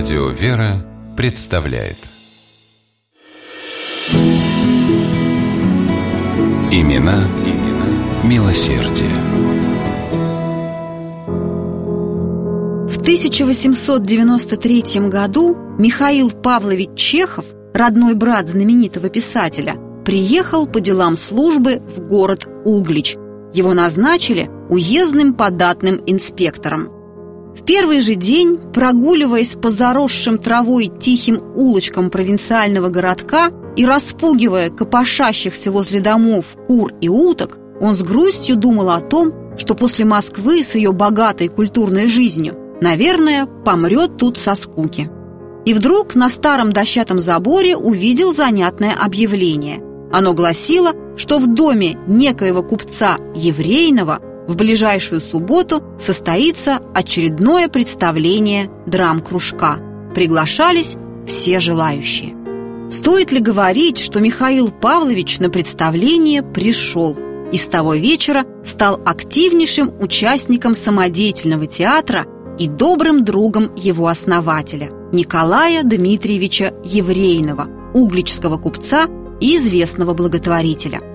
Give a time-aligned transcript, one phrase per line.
[0.00, 0.82] Радио «Вера»
[1.14, 1.98] представляет
[6.70, 9.10] Имена, имена милосердие.
[12.88, 17.44] В 1893 году Михаил Павлович Чехов,
[17.74, 19.74] родной брат знаменитого писателя,
[20.06, 23.16] приехал по делам службы в город Углич.
[23.52, 26.99] Его назначили уездным податным инспектором.
[27.54, 35.70] В первый же день, прогуливаясь по заросшим травой тихим улочкам провинциального городка, и распугивая копошащихся
[35.70, 40.74] возле домов кур и уток, он с грустью думал о том, что после Москвы с
[40.74, 45.10] ее богатой культурной жизнью, наверное, помрет тут со скуки.
[45.64, 49.82] И вдруг на старом дощатом заборе увидел занятное объявление.
[50.12, 59.78] Оно гласило, что в доме некоего купца еврейного в ближайшую субботу состоится очередное представление драм-кружка.
[60.12, 62.34] Приглашались все желающие.
[62.90, 67.16] Стоит ли говорить, что Михаил Павлович на представление пришел
[67.52, 72.26] и с того вечера стал активнейшим участником самодеятельного театра
[72.58, 79.06] и добрым другом его основателя Николая Дмитриевича Еврейного, угличского купца
[79.40, 81.09] и известного благотворителя.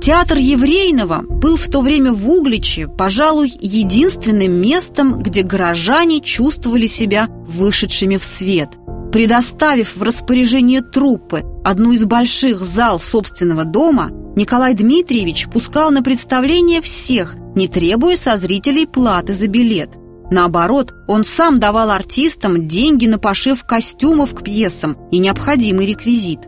[0.00, 7.28] Театр Еврейного был в то время в Угличе, пожалуй, единственным местом, где горожане чувствовали себя
[7.46, 8.70] вышедшими в свет,
[9.12, 16.80] Предоставив в распоряжение труппы одну из больших зал собственного дома, Николай Дмитриевич пускал на представление
[16.80, 19.90] всех, не требуя со зрителей платы за билет.
[20.30, 26.40] Наоборот, он сам давал артистам деньги на пошив костюмов к пьесам и необходимый реквизит.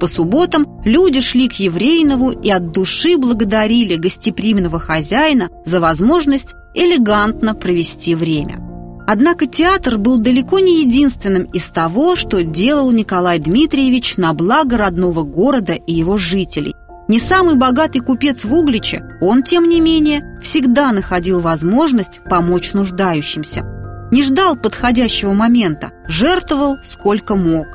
[0.00, 7.54] По субботам люди шли к Еврейнову и от души благодарили гостеприимного хозяина за возможность элегантно
[7.54, 8.62] провести время.
[9.06, 15.22] Однако театр был далеко не единственным из того, что делал Николай Дмитриевич на благо родного
[15.22, 16.74] города и его жителей.
[17.08, 23.64] Не самый богатый купец в Угличе, он, тем не менее, всегда находил возможность помочь нуждающимся.
[24.10, 27.66] Не ждал подходящего момента, жертвовал сколько мог.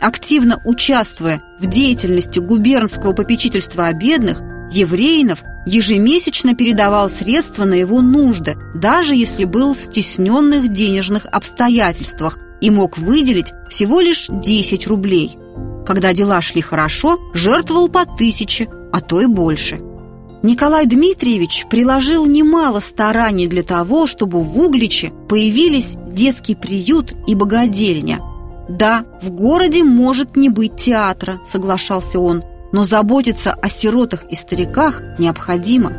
[0.00, 8.56] Активно участвуя в деятельности губернского попечительства о бедных, Еврейнов ежемесячно передавал средства на его нужды,
[8.74, 15.36] даже если был в стесненных денежных обстоятельствах и мог выделить всего лишь 10 рублей.
[15.86, 19.80] Когда дела шли хорошо, жертвовал по тысяче, а то и больше.
[20.42, 28.20] Николай Дмитриевич приложил немало стараний для того, чтобы в Угличе появились детский приют и богадельня.
[28.68, 32.42] «Да, в городе может не быть театра»,— соглашался он,
[32.72, 35.92] но заботиться о сиротах и стариках необходимо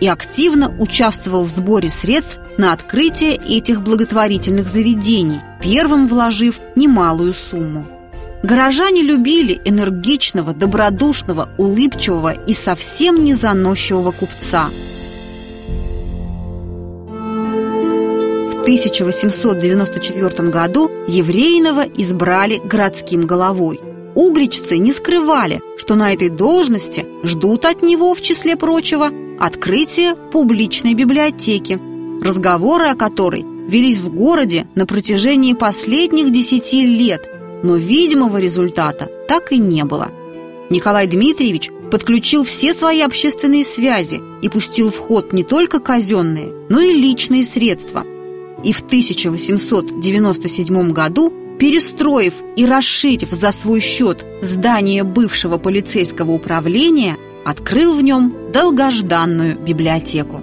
[0.00, 7.86] и активно участвовал в сборе средств на открытие этих благотворительных заведений, первым вложив немалую сумму.
[8.42, 14.68] Горожане любили энергичного, добродушного, улыбчивого и совсем не заносчивого купца.
[18.68, 23.80] 1894 году Еврейного избрали городским головой–
[24.18, 30.94] Угричцы не скрывали, что на этой должности ждут от него, в числе прочего, открытие публичной
[30.94, 31.78] библиотеки,
[32.20, 37.28] разговоры о которой велись в городе на протяжении последних десяти лет,
[37.62, 40.10] но видимого результата так и не было.
[40.68, 46.80] Николай Дмитриевич подключил все свои общественные связи и пустил в ход не только казенные, но
[46.80, 48.04] и личные средства.
[48.64, 57.94] И в 1897 году перестроив и расширив за свой счет здание бывшего полицейского управления, открыл
[57.94, 60.42] в нем долгожданную библиотеку.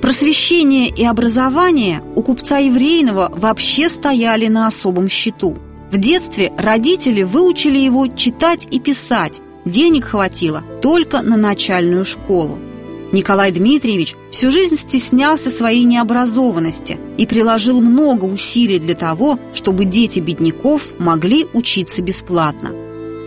[0.00, 5.56] Просвещение и образование у купца еврейного вообще стояли на особом счету.
[5.92, 12.58] В детстве родители выучили его читать и писать, денег хватило только на начальную школу.
[13.12, 20.18] Николай Дмитриевич всю жизнь стеснялся своей необразованности и приложил много усилий для того, чтобы дети
[20.18, 22.70] бедняков могли учиться бесплатно.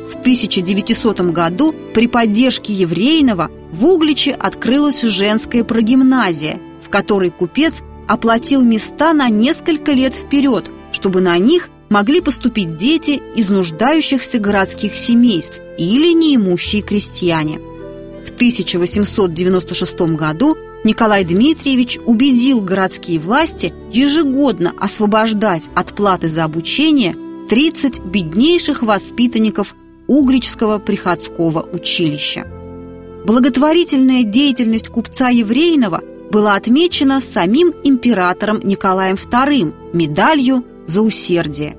[0.09, 8.61] В 1900 году при поддержке Еврейного в Угличе открылась женская прогимназия, в которой купец оплатил
[8.61, 15.59] места на несколько лет вперед, чтобы на них могли поступить дети из нуждающихся городских семейств
[15.77, 17.59] или неимущие крестьяне–
[18.25, 27.15] в 1896 году Николай Дмитриевич убедил городские власти ежегодно освобождать от платы за обучение
[27.49, 29.75] 30 беднейших воспитанников
[30.07, 32.45] Угрического приходского училища.
[33.25, 41.75] Благотворительная деятельность купца Еврейного была отмечена самим императором Николаем II медалью за усердие.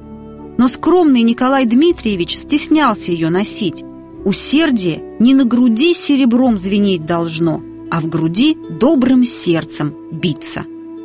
[0.59, 3.85] Но скромный Николай Дмитриевич стеснялся ее носить.
[4.26, 7.62] Усердие не на груди серебром звенеть должно,
[7.93, 10.64] а в груди добрым сердцем биться,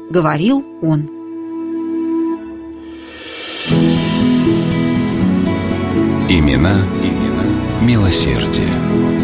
[0.10, 1.08] говорил он.
[6.30, 7.46] Имена, имена
[7.84, 9.21] милосердие.